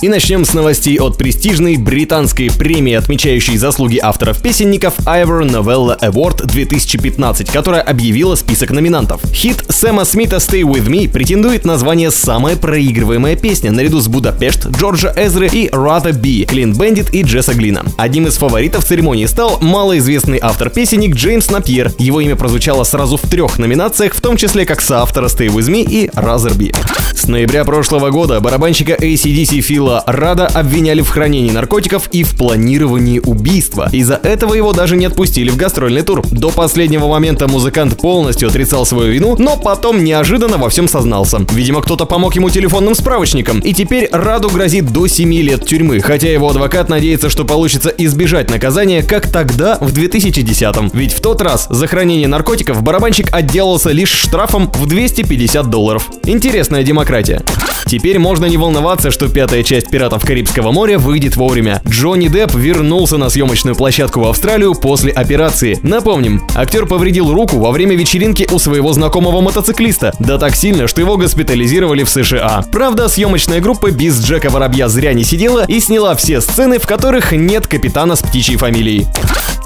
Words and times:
И 0.00 0.08
начнем 0.08 0.44
с 0.44 0.54
новостей 0.54 0.96
от 1.00 1.18
престижной 1.18 1.76
британской 1.76 2.52
премии, 2.56 2.92
отмечающей 2.92 3.56
заслуги 3.56 3.98
авторов-песенников 4.00 4.96
Ivor 5.00 5.42
Novella 5.42 5.98
Award 6.00 6.46
2015, 6.46 7.50
которая 7.50 7.80
объявила 7.80 8.36
список 8.36 8.70
номинантов. 8.70 9.20
Хит 9.32 9.64
Сэма 9.68 10.04
Смита 10.04 10.36
Stay 10.36 10.62
With 10.62 10.86
Me 10.86 11.10
претендует 11.10 11.64
на 11.64 11.76
звание 11.78 12.12
«Самая 12.12 12.54
проигрываемая 12.54 13.34
песня» 13.34 13.72
наряду 13.72 13.98
с 13.98 14.06
Будапешт, 14.06 14.68
Джорджа 14.68 15.12
Эзры 15.16 15.48
и 15.48 15.68
Rather 15.68 16.12
Be, 16.12 16.44
Клин 16.44 16.74
Бендит 16.74 17.12
и 17.12 17.22
Джесса 17.22 17.54
Глина. 17.54 17.84
Одним 17.96 18.28
из 18.28 18.36
фаворитов 18.36 18.84
церемонии 18.84 19.26
стал 19.26 19.58
малоизвестный 19.60 20.38
автор-песенник 20.40 21.16
Джеймс 21.16 21.50
Напьер. 21.50 21.90
Его 21.98 22.20
имя 22.20 22.36
прозвучало 22.36 22.84
сразу 22.84 23.16
в 23.16 23.22
трех 23.22 23.58
номинациях, 23.58 24.14
в 24.14 24.20
том 24.20 24.36
числе 24.36 24.64
как 24.64 24.80
соавтора 24.80 25.26
Stay 25.26 25.48
With 25.48 25.68
Me 25.68 25.82
и 25.82 26.06
Rather 26.06 26.56
Be. 26.56 26.72
С 27.16 27.26
ноября 27.26 27.64
прошлого 27.64 28.10
года 28.10 28.38
барабанщика 28.38 28.92
ACDC 28.92 29.60
Фила 29.60 29.87
Рада 30.06 30.46
обвиняли 30.46 31.00
в 31.00 31.08
хранении 31.08 31.50
наркотиков 31.50 32.08
и 32.12 32.22
в 32.22 32.36
планировании 32.36 33.20
убийства. 33.20 33.88
Из-за 33.92 34.14
этого 34.14 34.54
его 34.54 34.72
даже 34.72 34.96
не 34.96 35.06
отпустили 35.06 35.50
в 35.50 35.56
гастрольный 35.56 36.02
тур. 36.02 36.22
До 36.30 36.50
последнего 36.50 37.08
момента 37.08 37.48
музыкант 37.48 37.98
полностью 38.00 38.48
отрицал 38.48 38.86
свою 38.86 39.12
вину, 39.12 39.36
но 39.38 39.56
потом 39.56 40.04
неожиданно 40.04 40.58
во 40.58 40.68
всем 40.68 40.88
сознался. 40.88 41.38
Видимо, 41.52 41.82
кто-то 41.82 42.04
помог 42.04 42.34
ему 42.36 42.50
телефонным 42.50 42.94
справочником, 42.94 43.60
и 43.60 43.72
теперь 43.72 44.08
Раду 44.12 44.48
грозит 44.48 44.92
до 44.92 45.06
7 45.06 45.32
лет 45.34 45.66
тюрьмы, 45.66 46.00
хотя 46.00 46.30
его 46.30 46.50
адвокат 46.50 46.88
надеется, 46.88 47.30
что 47.30 47.44
получится 47.44 47.90
избежать 47.96 48.50
наказания, 48.50 49.02
как 49.02 49.30
тогда, 49.30 49.78
в 49.80 49.92
2010-м. 49.92 50.90
Ведь 50.92 51.12
в 51.12 51.20
тот 51.20 51.40
раз 51.40 51.66
за 51.70 51.86
хранение 51.86 52.28
наркотиков 52.28 52.82
барабанщик 52.82 53.28
отделался 53.32 53.90
лишь 53.90 54.10
штрафом 54.10 54.70
в 54.72 54.86
250 54.86 55.70
долларов. 55.70 56.08
Интересная 56.24 56.82
демократия. 56.82 57.42
Теперь 57.86 58.18
можно 58.18 58.44
не 58.44 58.58
волноваться, 58.58 59.10
что 59.10 59.28
пятая 59.28 59.62
часть 59.62 59.77
«Пиратов 59.86 60.24
Карибского 60.24 60.72
моря» 60.72 60.98
выйдет 60.98 61.36
вовремя. 61.36 61.80
Джонни 61.86 62.28
Депп 62.28 62.54
вернулся 62.54 63.16
на 63.16 63.30
съемочную 63.30 63.76
площадку 63.76 64.20
в 64.20 64.26
Австралию 64.26 64.74
после 64.74 65.12
операции. 65.12 65.78
Напомним, 65.82 66.42
актер 66.54 66.86
повредил 66.86 67.32
руку 67.32 67.58
во 67.58 67.70
время 67.70 67.94
вечеринки 67.94 68.48
у 68.50 68.58
своего 68.58 68.92
знакомого 68.92 69.40
мотоциклиста. 69.40 70.12
Да 70.18 70.38
так 70.38 70.56
сильно, 70.56 70.88
что 70.88 71.00
его 71.00 71.16
госпитализировали 71.16 72.02
в 72.02 72.10
США. 72.10 72.64
Правда, 72.72 73.08
съемочная 73.08 73.60
группа 73.60 73.90
без 73.90 74.20
Джека 74.20 74.50
Воробья 74.50 74.88
зря 74.88 75.12
не 75.12 75.24
сидела 75.24 75.64
и 75.66 75.80
сняла 75.80 76.14
все 76.16 76.40
сцены, 76.40 76.78
в 76.78 76.86
которых 76.86 77.32
нет 77.32 77.66
капитана 77.66 78.16
с 78.16 78.20
птичьей 78.20 78.58
фамилией. 78.58 79.06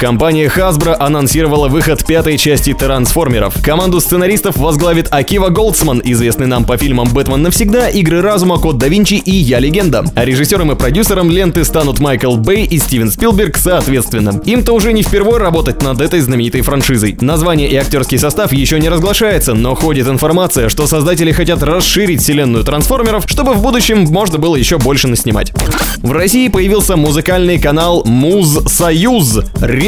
Компания 0.00 0.46
Hasbro 0.46 0.94
анонсировала 0.94 1.68
выход 1.68 2.06
пятой 2.06 2.38
части 2.38 2.72
Трансформеров. 2.72 3.62
Команду 3.62 4.00
сценаристов 4.00 4.56
возглавит 4.56 5.08
Акива 5.10 5.50
Голдсман, 5.50 6.00
известный 6.02 6.46
нам 6.46 6.64
по 6.64 6.78
фильмам 6.78 7.06
«Бэтмен 7.12 7.42
навсегда», 7.42 7.90
«Игры 7.90 8.22
разума», 8.22 8.56
«Код 8.56 8.78
да 8.78 8.88
Винчи» 8.88 9.16
и 9.16 9.30
«Я 9.30 9.58
легенда». 9.58 10.06
А 10.14 10.24
режиссером 10.24 10.72
и 10.72 10.74
продюсером 10.74 11.30
ленты 11.30 11.66
станут 11.66 12.00
Майкл 12.00 12.36
Бэй 12.36 12.64
и 12.64 12.78
Стивен 12.78 13.10
Спилберг 13.10 13.58
соответственно. 13.58 14.40
Им-то 14.46 14.72
уже 14.72 14.94
не 14.94 15.02
впервые 15.02 15.36
работать 15.36 15.82
над 15.82 16.00
этой 16.00 16.20
знаменитой 16.20 16.62
франшизой. 16.62 17.18
Название 17.20 17.68
и 17.68 17.76
актерский 17.76 18.18
состав 18.18 18.54
еще 18.54 18.80
не 18.80 18.88
разглашается, 18.88 19.52
но 19.52 19.74
ходит 19.74 20.08
информация, 20.08 20.70
что 20.70 20.86
создатели 20.86 21.30
хотят 21.30 21.62
расширить 21.62 22.22
вселенную 22.22 22.64
трансформеров, 22.64 23.24
чтобы 23.26 23.52
в 23.52 23.60
будущем 23.60 24.04
можно 24.04 24.38
было 24.38 24.56
еще 24.56 24.78
больше 24.78 25.08
наснимать. 25.08 25.52
В 25.98 26.12
России 26.12 26.48
появился 26.48 26.96
музыкальный 26.96 27.58
канал 27.58 28.02
Муз 28.06 28.60
Союз 28.72 29.40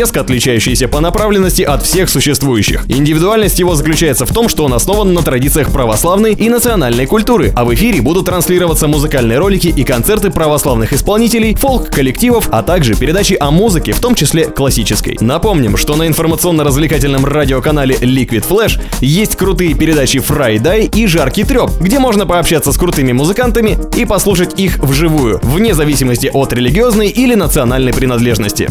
резко 0.02 0.20
отличающийся 0.20 0.88
по 0.88 0.98
направленности 0.98 1.62
от 1.62 1.84
всех 1.84 2.10
существующих. 2.10 2.82
Индивидуальность 2.88 3.60
его 3.60 3.76
заключается 3.76 4.26
в 4.26 4.32
том, 4.32 4.48
что 4.48 4.64
он 4.64 4.74
основан 4.74 5.14
на 5.14 5.22
традициях 5.22 5.70
православной 5.70 6.32
и 6.32 6.48
национальной 6.48 7.06
культуры, 7.06 7.52
а 7.54 7.64
в 7.64 7.72
эфире 7.74 8.02
будут 8.02 8.26
транслироваться 8.26 8.88
музыкальные 8.88 9.38
ролики 9.38 9.68
и 9.68 9.84
концерты 9.84 10.30
православных 10.30 10.92
исполнителей, 10.92 11.54
фолк-коллективов, 11.54 12.48
а 12.50 12.64
также 12.64 12.96
передачи 12.96 13.36
о 13.38 13.52
музыке, 13.52 13.92
в 13.92 14.00
том 14.00 14.16
числе 14.16 14.46
классической. 14.46 15.18
Напомним, 15.20 15.76
что 15.76 15.94
на 15.94 16.08
информационно-развлекательном 16.08 17.24
радиоканале 17.24 17.94
Liquid 17.94 18.44
Flash 18.44 18.80
есть 19.00 19.36
крутые 19.36 19.74
передачи 19.74 20.16
Friday 20.16 20.90
и 20.92 21.06
Жаркий 21.06 21.44
треп, 21.44 21.70
где 21.80 22.00
можно 22.00 22.26
пообщаться 22.26 22.72
с 22.72 22.76
крутыми 22.76 23.12
музыкантами 23.12 23.78
и 23.96 24.04
послушать 24.04 24.58
их 24.58 24.78
вживую, 24.78 25.38
вне 25.44 25.74
зависимости 25.74 26.28
от 26.34 26.52
религиозной 26.52 27.06
или 27.06 27.36
национальной 27.36 27.92
принадлежности. 27.92 28.68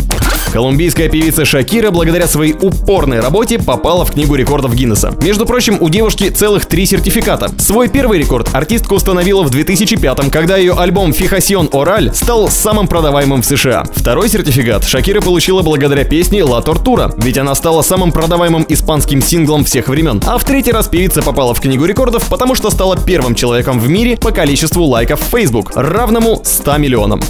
Колумбийская 0.51 1.09
певица 1.09 1.45
Шакира 1.45 1.91
благодаря 1.91 2.27
своей 2.27 2.53
упорной 2.53 3.19
работе 3.19 3.57
попала 3.57 4.05
в 4.05 4.11
книгу 4.11 4.35
рекордов 4.35 4.75
Гиннесса. 4.75 5.13
Между 5.21 5.45
прочим, 5.45 5.77
у 5.79 5.89
девушки 5.89 6.29
целых 6.29 6.65
три 6.65 6.85
сертификата. 6.85 7.49
Свой 7.57 7.87
первый 7.87 8.19
рекорд 8.19 8.53
артистка 8.53 8.93
установила 8.93 9.43
в 9.43 9.49
2005 9.49 10.29
когда 10.31 10.57
ее 10.57 10.73
альбом 10.73 11.13
«Фихасион 11.13 11.69
Ораль» 11.71 12.13
стал 12.13 12.49
самым 12.49 12.87
продаваемым 12.87 13.41
в 13.41 13.45
США. 13.45 13.85
Второй 13.95 14.29
сертификат 14.29 14.83
Шакира 14.83 15.21
получила 15.21 15.61
благодаря 15.61 16.03
песне 16.03 16.43
«Ла 16.43 16.61
Тортура», 16.61 17.13
ведь 17.17 17.37
она 17.37 17.55
стала 17.55 17.81
самым 17.81 18.11
продаваемым 18.11 18.65
испанским 18.67 19.21
синглом 19.21 19.63
всех 19.63 19.87
времен. 19.87 20.21
А 20.25 20.37
в 20.37 20.43
третий 20.43 20.71
раз 20.71 20.87
певица 20.87 21.21
попала 21.21 21.53
в 21.53 21.61
книгу 21.61 21.85
рекордов, 21.85 22.27
потому 22.29 22.55
что 22.55 22.69
стала 22.71 22.97
первым 22.97 23.35
человеком 23.35 23.79
в 23.79 23.87
мире 23.87 24.17
по 24.17 24.31
количеству 24.31 24.83
лайков 24.83 25.21
в 25.21 25.35
Facebook, 25.35 25.71
равному 25.75 26.41
100 26.43 26.77
миллионам. 26.77 27.21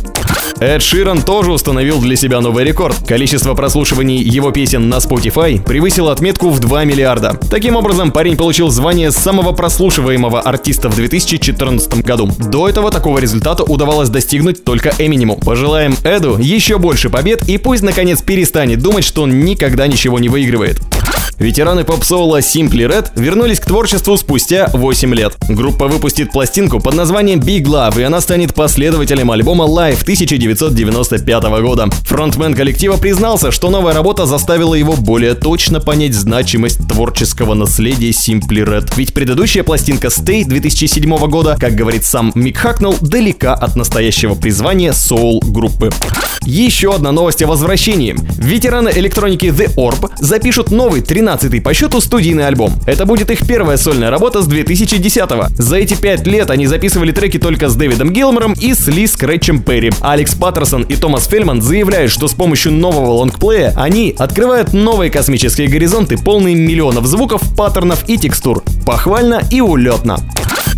Эд 0.61 0.83
Ширан 0.83 1.23
тоже 1.23 1.51
установил 1.51 1.99
для 1.99 2.15
себя 2.15 2.39
новый 2.39 2.63
рекорд. 2.63 2.95
Количество 3.07 3.55
прослушиваний 3.55 4.21
его 4.21 4.51
песен 4.51 4.89
на 4.89 4.97
Spotify 4.97 5.59
превысило 5.59 6.11
отметку 6.11 6.51
в 6.51 6.59
2 6.59 6.85
миллиарда. 6.85 7.35
Таким 7.49 7.75
образом, 7.75 8.11
парень 8.11 8.37
получил 8.37 8.69
звание 8.69 9.09
самого 9.09 9.53
прослушиваемого 9.53 10.39
артиста 10.39 10.87
в 10.89 10.95
2014 10.95 12.05
году. 12.05 12.29
До 12.37 12.69
этого 12.69 12.91
такого 12.91 13.17
результата 13.17 13.63
удавалось 13.63 14.09
достигнуть 14.09 14.63
только 14.63 14.93
Эминему. 14.99 15.35
Пожелаем 15.35 15.95
Эду 16.03 16.37
еще 16.37 16.77
больше 16.77 17.09
побед 17.09 17.49
и 17.49 17.57
пусть 17.57 17.81
наконец 17.81 18.21
перестанет 18.21 18.83
думать, 18.83 19.03
что 19.03 19.23
он 19.23 19.39
никогда 19.39 19.87
ничего 19.87 20.19
не 20.19 20.29
выигрывает. 20.29 20.79
Ветераны 21.41 21.83
поп-соло 21.83 22.37
Simply 22.37 22.87
Red 22.87 23.09
вернулись 23.15 23.59
к 23.59 23.65
творчеству 23.65 24.15
спустя 24.15 24.69
8 24.73 25.15
лет. 25.15 25.35
Группа 25.49 25.87
выпустит 25.87 26.31
пластинку 26.31 26.79
под 26.79 26.93
названием 26.93 27.39
Big 27.39 27.63
Love, 27.63 27.99
и 27.99 28.03
она 28.03 28.21
станет 28.21 28.53
последователем 28.53 29.31
альбома 29.31 29.65
Live 29.65 30.03
1995 30.03 31.43
года. 31.63 31.89
Фронтмен 32.03 32.53
коллектива 32.53 32.97
признался, 32.97 33.49
что 33.49 33.71
новая 33.71 33.95
работа 33.95 34.27
заставила 34.27 34.75
его 34.75 34.93
более 34.95 35.33
точно 35.33 35.79
понять 35.79 36.13
значимость 36.13 36.87
творческого 36.87 37.55
наследия 37.55 38.11
Simply 38.11 38.63
Red. 38.63 38.93
Ведь 38.95 39.15
предыдущая 39.15 39.63
пластинка 39.63 40.09
Stay 40.09 40.45
2007 40.45 41.17
года, 41.27 41.57
как 41.59 41.73
говорит 41.73 42.05
сам 42.05 42.31
Мик 42.35 42.57
Хакнелл, 42.57 42.95
далека 43.01 43.55
от 43.55 43.75
настоящего 43.75 44.35
призвания 44.35 44.93
соул-группы. 44.93 45.89
Еще 46.45 46.93
одна 46.93 47.11
новость 47.11 47.41
о 47.43 47.47
возвращении. 47.47 48.15
Ветераны 48.37 48.91
электроники 48.95 49.47
The 49.47 49.75
Orb 49.75 50.11
запишут 50.19 50.71
новый 50.71 51.01
13 51.01 51.31
12 51.31 51.63
по 51.63 51.73
счету 51.73 52.01
студийный 52.01 52.47
альбом. 52.47 52.73
Это 52.85 53.05
будет 53.05 53.31
их 53.31 53.45
первая 53.47 53.77
сольная 53.77 54.09
работа 54.09 54.41
с 54.41 54.47
2010-го. 54.47 55.47
За 55.57 55.77
эти 55.77 55.95
пять 55.95 56.27
лет 56.27 56.49
они 56.49 56.67
записывали 56.67 57.11
треки 57.11 57.39
только 57.39 57.69
с 57.69 57.75
Дэвидом 57.75 58.11
Гилмором 58.11 58.53
и 58.53 58.73
с 58.73 58.87
Ли 58.87 59.07
Скретчем 59.07 59.61
Перри. 59.61 59.91
Алекс 60.01 60.33
Паттерсон 60.35 60.83
и 60.83 60.95
Томас 60.95 61.27
Фельман 61.27 61.61
заявляют, 61.61 62.11
что 62.11 62.27
с 62.27 62.33
помощью 62.33 62.73
нового 62.73 63.11
лонгплея 63.11 63.73
они 63.75 64.15
открывают 64.17 64.73
новые 64.73 65.09
космические 65.09 65.67
горизонты, 65.67 66.17
полные 66.17 66.55
миллионов 66.55 67.05
звуков, 67.05 67.41
паттернов 67.55 68.03
и 68.07 68.17
текстур. 68.17 68.63
Похвально 68.85 69.41
и 69.51 69.61
улетно. 69.61 70.17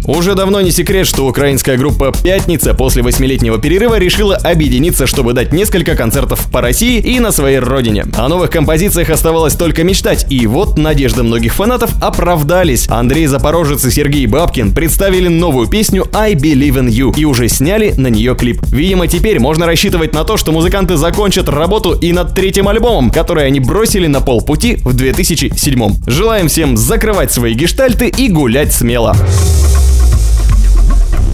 Уже 0.06 0.35
давно 0.35 0.59
не 0.59 0.72
секрет, 0.72 1.07
что 1.07 1.25
украинская 1.25 1.78
группа 1.78 2.12
«Пятница» 2.12 2.73
после 2.73 3.02
восьмилетнего 3.02 3.58
перерыва 3.58 3.97
решила 3.97 4.35
объединиться, 4.35 5.08
чтобы 5.08 5.32
дать 5.32 5.53
несколько 5.53 5.96
концертов 5.96 6.50
по 6.52 6.61
России 6.61 7.00
и 7.00 7.20
на 7.20 7.32
своей 7.32 7.59
родине. 7.59 8.05
О 8.17 8.28
новых 8.28 8.50
композициях 8.50 9.09
оставалось 9.09 9.53
только 9.53 9.84
мечтать, 9.84 10.26
и 10.29 10.46
вот 10.47 10.78
надежды 10.78 11.23
многих 11.23 11.53
фанатов 11.53 11.91
оправдались. 12.02 12.88
Андрей 12.90 13.28
Запорожец 13.28 13.85
и 13.85 13.91
Сергей 13.91 14.26
Бабкин 14.26 14.73
представили 14.73 15.28
новую 15.28 15.67
песню 15.67 16.08
«I 16.14 16.34
Believe 16.34 16.79
in 16.79 16.90
You» 16.90 17.14
и 17.16 17.26
уже 17.26 17.47
сняли 17.47 17.94
на 17.96 18.08
нее 18.08 18.35
клип. 18.35 18.61
Видимо, 18.67 19.08
теперь 19.08 19.40
можно 19.40 19.66
рассчитывать 19.66 20.14
на 20.14 20.23
то, 20.23 20.38
что 20.38 20.52
музыканты 20.52 20.97
закончат 20.97 21.47
работу 21.47 21.94
и 21.94 22.11
над 22.11 22.34
третьим 22.34 22.67
альбомом, 22.67 23.11
который 23.11 23.46
они 23.46 23.59
бросили 23.59 24.08
на 24.08 24.20
полпути 24.20 24.78
в 24.84 24.94
2007. 24.94 25.94
Желаем 26.08 26.47
всем 26.47 26.76
закрывать 26.76 27.32
свои 27.32 27.53
гештальты 27.53 28.08
и 28.08 28.28
гулять 28.29 28.73
смело. 28.73 29.16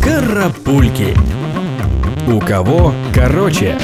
Карапульки. 0.04 1.16
У 2.31 2.40
кого 2.40 2.94
короче? 3.12 3.76